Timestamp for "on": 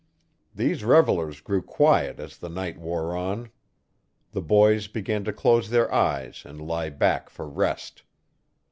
3.15-3.51